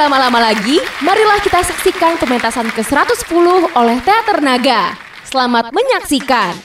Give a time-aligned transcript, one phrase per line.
[0.00, 3.46] Tanpa berlama-lama lagi, marilah kita saksikan pementasan ke-110
[3.76, 4.96] oleh Teater Naga.
[5.28, 6.56] Selamat menyaksikan.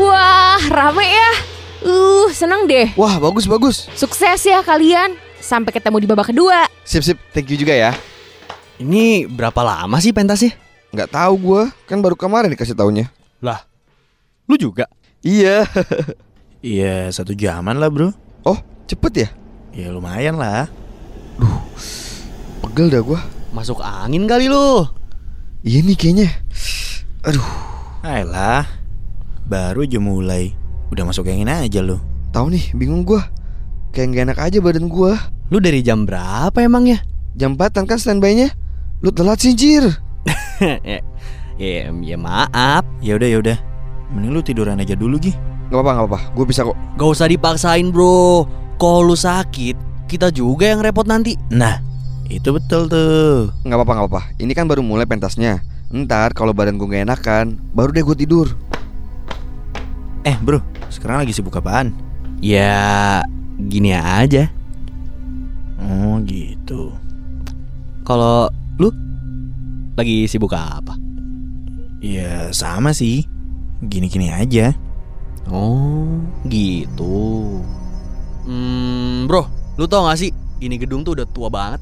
[0.00, 1.30] Wah, rame ya.
[1.84, 2.96] Uh, seneng deh.
[2.96, 3.92] Wah, bagus bagus.
[3.92, 5.20] Sukses ya kalian.
[5.36, 6.64] Sampai ketemu di babak kedua.
[6.80, 7.92] Sip sip, thank you juga ya.
[8.80, 10.56] Ini berapa lama sih pentasnya?
[10.96, 13.12] Nggak tahu gua, kan baru kemarin dikasih taunya.
[13.44, 13.60] Lah,
[14.48, 14.88] lu juga?
[15.20, 15.66] Iya.
[16.64, 18.10] Iya satu jaman lah bro
[18.42, 18.58] Oh,
[18.90, 19.28] cepet ya?
[19.76, 20.66] Ya lumayan lah
[22.64, 23.20] Pegel dah gua.
[23.54, 24.82] Masuk angin kali lu.
[25.62, 26.28] Iya nih kayaknya.
[27.22, 27.44] Aduh,
[28.02, 28.66] Ayolah
[29.46, 30.56] Baru aja mulai
[30.90, 33.24] Udah masuk angin aja lo tahu nih, bingung gua.
[33.96, 35.16] Kayak nggak enak aja badan gua.
[35.48, 37.00] Lu dari jam berapa emangnya?
[37.32, 38.52] Jam 4 kan standby-nya.
[39.00, 39.88] Lu telat sih, Jir.
[41.56, 42.84] ya, ya, maaf.
[43.00, 43.58] Ya udah ya udah
[44.14, 45.34] Mending lu tiduran aja dulu Gi
[45.66, 46.20] Gak apa-apa, gak apa-apa.
[46.38, 46.78] Gue bisa kok.
[46.94, 48.46] Gak usah dipaksain bro.
[48.78, 51.34] Kalau lu sakit, kita juga yang repot nanti.
[51.50, 51.82] Nah
[52.30, 54.22] itu betul tuh Gak apa-apa, gak apa-apa.
[54.38, 55.58] Ini kan baru mulai pentasnya.
[55.90, 58.46] Ntar kalau badan gue gak enakan, baru deh gue tidur.
[60.22, 61.90] Eh bro Sekarang lagi sibuk apaan?
[62.38, 63.22] Ya,
[63.58, 64.50] gini aja.
[65.76, 66.92] Oh gitu
[68.04, 68.92] Kalau lu
[69.98, 71.05] lagi sibuk apa?
[72.06, 73.26] Ya sama sih
[73.82, 74.70] Gini-gini aja
[75.46, 77.62] Oh, gitu.
[78.42, 79.46] Hmm, bro,
[79.78, 80.34] lu tau gak sih?
[80.58, 81.78] Ini gedung tuh udah tua banget.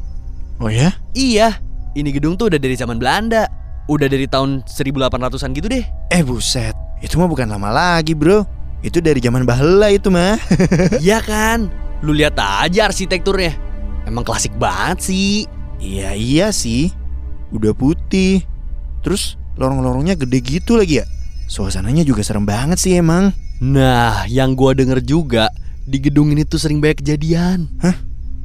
[0.61, 0.93] Oh ya?
[1.17, 1.65] Iya,
[1.97, 3.49] ini gedung tuh udah dari zaman Belanda.
[3.89, 5.85] Udah dari tahun 1800-an gitu deh.
[6.09, 6.73] Eh buset
[7.05, 8.41] Itu mah bukan lama lagi bro
[8.81, 10.41] Itu dari zaman bahela itu mah
[11.05, 11.69] Iya kan?
[12.01, 13.53] Lu lihat aja arsitekturnya.
[14.09, 15.45] Emang klasik banget sih.
[15.81, 16.93] Iya iya sih
[17.53, 18.41] Udah putih
[19.05, 21.07] Terus lorong-lorongnya gede gitu lagi ya
[21.45, 25.47] Suasananya juga serem banget sih emang Nah, yang gua denger juga
[25.87, 27.71] di gedung ini tuh sering banyak kejadian.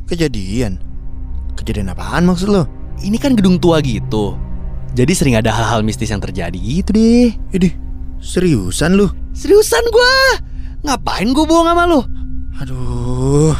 [0.05, 0.77] Kejadian
[1.57, 2.63] Kejadian apaan maksud lo?
[3.01, 4.37] Ini kan gedung tua gitu.
[4.93, 7.35] Jadi sering ada hal-hal mistis yang terjadi gitu deh.
[7.51, 7.73] Idih
[8.21, 9.09] seriusan lu?
[9.33, 10.15] Seriusan gua?
[10.85, 12.01] Ngapain gua bohong sama lu?
[12.59, 13.55] Aduh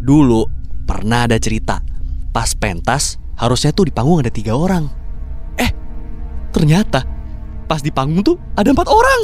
[0.00, 0.40] Dulu
[0.88, 1.84] pernah ada cerita
[2.32, 4.88] Pas pentas harusnya tuh di panggung ada tiga orang
[6.58, 7.06] ternyata
[7.70, 9.22] pas di panggung tuh ada empat orang.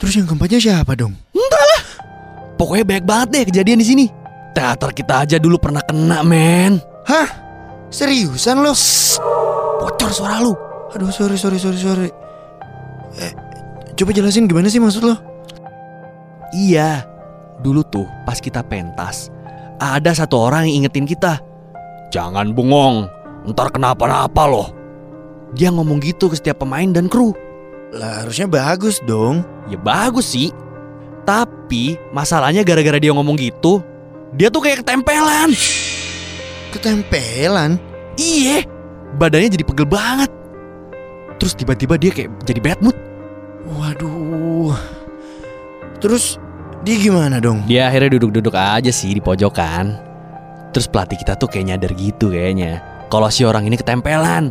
[0.00, 1.12] Terus yang keempatnya siapa dong?
[2.54, 4.06] Pokoknya banyak banget deh kejadian di sini.
[4.54, 6.78] Teater kita aja dulu pernah kena men.
[7.04, 7.28] Hah?
[7.90, 8.72] Seriusan lo?
[9.82, 10.54] Bocor suara lu.
[10.94, 12.08] Aduh sorry sorry sorry sorry.
[13.18, 13.32] Eh,
[13.94, 15.14] Coba jelasin gimana sih maksud lo?
[16.54, 17.02] Iya.
[17.62, 19.30] Dulu tuh pas kita pentas
[19.78, 21.42] Ada satu orang yang ingetin kita.
[22.14, 23.10] Jangan bengong.
[23.50, 24.83] Ntar kenapa-napa loh
[25.54, 27.30] Dia ngomong gitu ke setiap pemain dan kru.
[27.94, 29.46] Lah harusnya bagus dong.
[29.70, 30.50] Ya bagus sih.
[31.22, 33.80] Tapi masalahnya gara-gara dia ngomong gitu
[34.36, 35.56] Dia tuh kayak ketempelan.
[36.68, 37.80] Ketempelan?
[38.20, 38.68] Iya
[39.14, 40.30] Badannya jadi pegel banget.
[41.38, 42.96] Terus tiba-tiba dia kayak jadi bad mood.
[43.78, 44.74] Waduh.
[46.02, 46.42] Terus
[46.82, 47.62] dia gimana dong?
[47.70, 49.94] Dia akhirnya duduk-duduk aja sih di pojokan.
[50.74, 52.82] Terus pelatih kita tuh kayak nyadar gitu kayaknya.
[53.06, 54.50] Kalau si orang ini ketempelan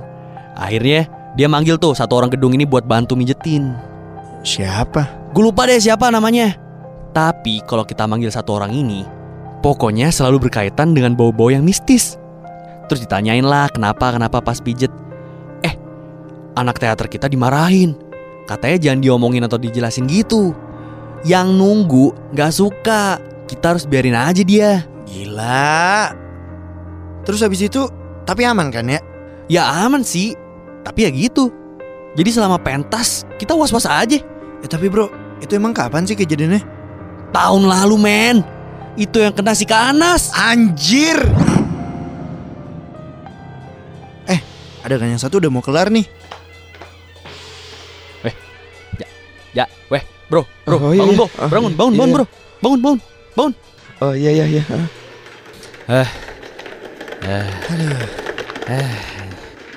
[0.58, 3.74] Akhirnya dia manggil tuh satu orang gedung ini buat bantu mijetin.
[4.46, 5.32] Siapa?
[5.34, 6.54] Gue lupa deh siapa namanya.
[7.14, 9.24] Tapi kalau kita manggil satu orang ini
[9.64, 12.20] Pokoknya selalu berkaitan dengan bau-bau yang mistis.
[12.92, 14.92] Terus ditanyain lah kenapa kenapa pas pijet?
[15.64, 15.72] Eh
[16.60, 17.96] anak teater kita dimarahin.
[18.44, 20.52] Katanya jangan diomongin atau dijelasin gitu.
[21.24, 23.24] Yang nunggu gak suka.
[23.48, 24.84] Kita harus biarin aja dia.
[25.08, 26.12] Gila.
[27.24, 27.88] Terus habis itu
[28.28, 29.00] Tapi aman kan ya?
[29.48, 30.36] Ya aman sih
[30.84, 31.50] Tapi ya gitu
[32.14, 34.20] Jadi selama pentas kita was-was aja
[34.62, 35.08] Eh tapi bro
[35.40, 36.62] Itu emang kapan sih kejadiannya?
[37.32, 38.38] Tahun lalu men
[39.00, 41.18] Itu yang kena si Kanas Anjir
[44.28, 44.40] Eh
[44.84, 46.06] Ada kan yang satu udah mau kelar nih
[49.54, 50.02] Ya, weh,
[50.34, 51.20] bro, bro, Oh, iya, bangun, iya.
[51.22, 52.00] bro, Ah, bangun, bangun, iya.
[52.02, 52.26] bangun, bro,
[52.58, 52.98] bangun,
[53.38, 53.54] bangun.
[54.02, 54.64] Oh iya iya iya.
[55.86, 56.10] Ah.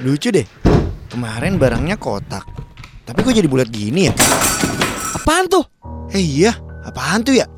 [0.01, 0.49] Lucu deh
[1.17, 2.45] Kemarin barangnya kotak
[3.09, 4.13] Tapi kok jadi bulat gini ya?
[5.17, 5.65] Apaan tuh?
[6.13, 6.53] Eh iya
[6.85, 7.49] Apaan tuh ya?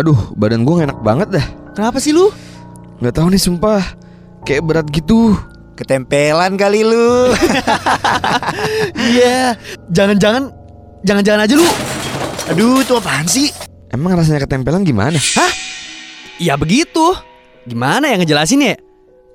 [0.00, 1.46] Aduh, badan gue enak banget dah.
[1.76, 2.32] Kenapa sih lu?
[3.04, 3.84] Gak tahu nih sumpah.
[4.48, 5.36] Kayak berat gitu.
[5.76, 7.36] Ketempelan kali lu
[9.12, 9.60] Iya,
[9.92, 10.48] jangan-jangan,
[11.04, 11.68] jangan-jangan aja lu.
[12.56, 13.52] Aduh itu apaan sih?
[13.92, 15.20] Emang rasanya ketempelan gimana?
[16.40, 17.12] Ya begitu.
[17.68, 18.76] Gimana ya ngejelasin ya?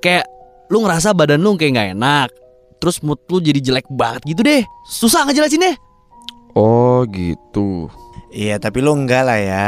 [0.01, 0.25] Kayak
[0.73, 2.40] lu ngerasa badan lu kayak nggak enak.
[2.81, 4.65] Terus mood lu jadi jelek banget gitu deh.
[4.89, 5.77] Susah ngejelasinnya.
[6.57, 7.87] Oh gitu.
[8.33, 9.65] Iya tapi lo enggak lah ya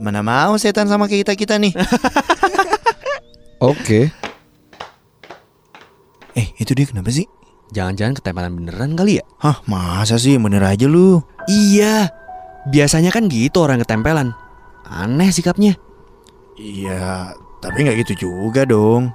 [0.00, 1.76] Mana mau setan sama kita-kita nih
[3.60, 4.08] Oke.
[6.32, 7.28] Eh itu dia kenapa sih?
[7.72, 9.24] Jangan-jangan ketempelan beneran kali ya?
[9.40, 12.10] Hah masa sih bener aja lu Iya.
[12.68, 14.32] Biasanya kan gitu orang ketempelan.
[14.88, 15.76] Aneh sikapnya.
[16.58, 19.14] Iya tapi nggak gitu juga dong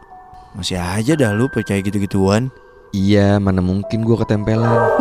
[0.55, 2.49] Masih aja dah lu percaya gitu-gituan
[2.97, 4.97] Iya, mana mungkin gua ketempelan.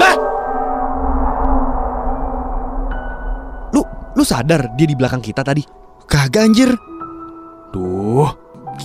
[3.72, 3.80] Lu
[4.12, 5.64] lu sadar dia di belakang kita tadi?
[6.04, 6.70] Kagak anjir
[7.74, 8.30] Duh,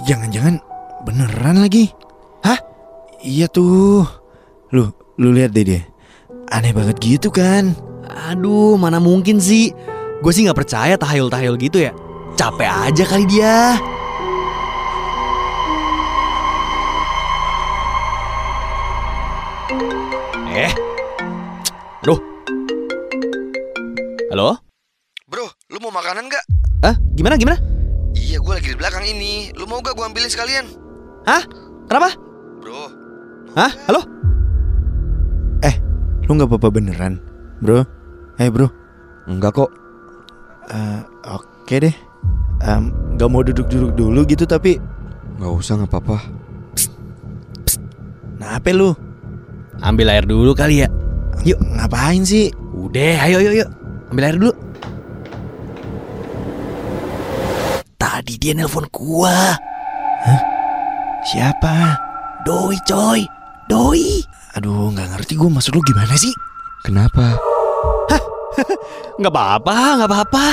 [0.09, 0.57] Jangan-jangan
[1.05, 1.93] beneran lagi
[2.41, 2.57] Hah?
[3.21, 4.09] Iya tuh
[4.73, 4.89] Lu,
[5.21, 5.81] lu lihat deh dia
[6.49, 7.77] Aneh banget gitu kan
[8.11, 9.71] aduh mana mungkin sih?
[10.21, 11.91] Gue sih nggak percaya tahayul-tahayul gitu ya.
[12.37, 13.79] Capek aja kali dia.
[20.51, 20.71] Eh,
[22.03, 22.19] aduh.
[24.31, 24.59] Halo?
[25.31, 26.43] Bro, lu mau makanan nggak?
[26.83, 27.57] Ah, gimana gimana?
[28.11, 29.55] Iya, gua lagi di belakang ini.
[29.55, 30.67] Lu mau gak gua ambilin sekalian?
[31.23, 31.43] Hah?
[31.87, 32.15] Kenapa?
[32.59, 32.91] Bro,
[33.55, 33.71] Hah?
[33.87, 34.21] Halo?
[36.31, 37.19] Lu gak apa-apa beneran
[37.59, 37.83] Bro
[38.39, 38.71] Hai bro
[39.27, 39.67] enggak kok.
[40.71, 41.95] Eh, Oke deh
[42.63, 44.79] Em, Gak mau duduk-duduk dulu gitu tapi
[45.35, 46.17] Nggak usah, nggak apa-apa.
[48.37, 48.93] Nah apa lu?
[49.81, 50.87] Ambil air dulu kali ya.
[51.41, 52.53] Yuk ngapain sih?
[52.77, 53.69] Udah, ayo yuk yuk.
[54.13, 54.53] Ambil air dulu.
[57.97, 59.57] Tadi dia nelpon gua.
[61.25, 61.97] Siapa?
[62.45, 63.25] Doi coy.
[63.65, 64.21] Doi.
[64.57, 66.33] Aduh nggak ngerti gue maksud lu gimana sih?
[66.81, 67.37] Kenapa?
[69.21, 70.45] Nggak apa-apa, nggak apa-apa.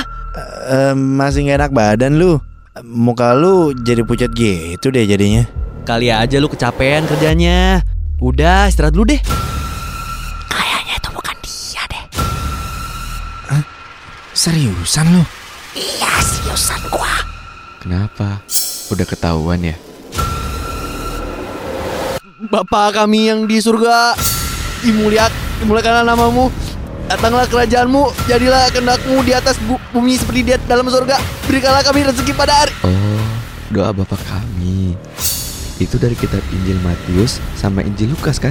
[0.69, 2.39] Eh, masih gak enak badan lu
[2.85, 5.43] Muka lu jadi pucat gitu deh jadinya
[5.83, 7.81] Kali aja lu kecapean kerjanya.
[8.19, 9.21] Udah, istirahat dulu deh.
[10.51, 12.05] Kayaknya itu bukan dia deh.
[14.35, 15.23] Seriusan lu?
[15.79, 17.15] Iya, seriusan gua.
[17.79, 18.43] Kenapa?
[18.91, 19.79] Udah ketahuan ya?
[22.51, 24.19] Bapa kami yang di surga,
[24.83, 25.31] dimuliak,
[25.63, 26.51] dimuliakanlah namamu.
[27.07, 31.23] Datanglah kerajaanmu, jadilah kehendakmu di atas bu- bumi seperti di dalam surga.
[31.47, 32.75] Berikanlah kami rezeki pada hari.
[32.83, 33.27] Oh,
[33.71, 34.93] doa Bapak kami.
[35.79, 38.51] Itu dari kitab Injil Matius sama Injil Lukas kan?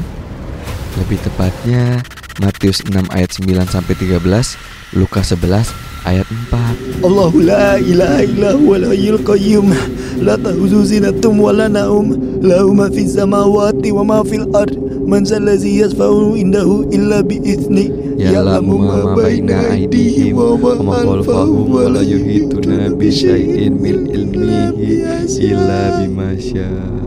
[0.96, 2.00] Lebih tepatnya
[2.40, 5.76] Matius 6 ayat 9 sampai 13, Lukas 11
[6.08, 7.04] ayat 4.
[7.04, 9.76] Allahu la ilaha illa huwal hayyul qayyum
[10.24, 15.28] La ta'khudhuhu sinatun wa la naum Lahu ma fis samawati wa ma fil ard Man
[15.28, 22.90] zallazi yasfa'u indahu illa bi'izni Ya'lamu ma baina aydihim wa ma khalfahum wa la yuhituna
[22.98, 25.06] bi syai'in min ilmihi
[25.38, 27.07] illa bima syaa.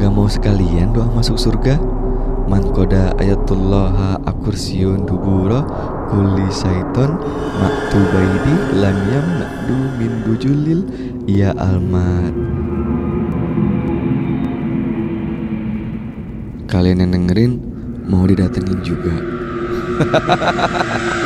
[0.00, 1.76] Gak mau sekalian doa masuk surga?
[2.48, 5.60] Man koda ayatullah akursiun duburo
[6.08, 7.20] kulli syaiton
[7.60, 10.88] maktubaidi lam yamna'du min dujulil
[11.28, 12.32] ya almat
[16.64, 17.60] Kalian yang dengerin
[18.08, 19.12] mau didatengin juga